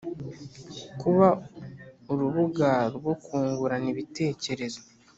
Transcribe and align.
Kuba 1.01 1.27
urubuga 2.11 2.69
rwo 2.95 3.13
kungurana 3.23 3.87
ibitekerezo 3.93 4.81